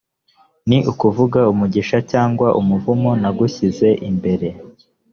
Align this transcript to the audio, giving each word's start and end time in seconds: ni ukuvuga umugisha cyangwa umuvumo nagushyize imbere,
ni 0.67 0.77
ukuvuga 0.91 1.39
umugisha 1.53 1.97
cyangwa 2.11 2.47
umuvumo 2.59 3.11
nagushyize 3.21 3.89
imbere, 4.09 4.47